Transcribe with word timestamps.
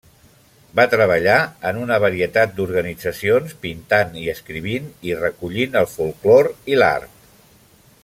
Va 0.77 0.85
treballar 0.93 1.35
en 1.71 1.81
una 1.81 1.99
varietat 2.05 2.55
d'organitzacions, 2.59 3.55
pintant 3.67 4.19
i 4.25 4.27
escrivint, 4.37 4.91
i 5.11 5.17
recollit 5.23 5.81
el 5.83 5.91
folklore 5.97 6.57
i 6.75 6.83
l'art. 6.83 7.27